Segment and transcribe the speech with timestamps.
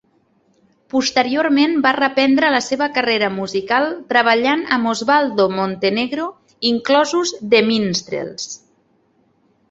[0.91, 6.25] Posteriorment, va reprendre la seva carrera musical treballant amb Oswaldo Montenegro,
[6.71, 8.49] inclosos The Minstrels.